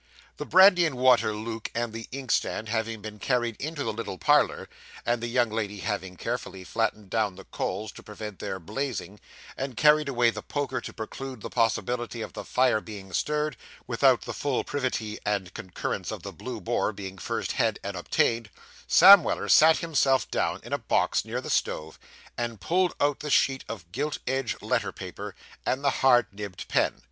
[0.37, 4.67] The brandy and water luke, and the inkstand, having been carried into the little parlour,
[5.05, 9.19] and the young lady having carefully flattened down the coals to prevent their blazing,
[9.55, 14.21] and carried away the poker to preclude the possibility of the fire being stirred, without
[14.23, 18.49] the full privity and concurrence of the Blue Boar being first had and obtained,
[18.87, 21.99] Sam Weller sat himself down in a box near the stove,
[22.35, 26.99] and pulled out the sheet of gilt edged letter paper, and the hard nibbed pen.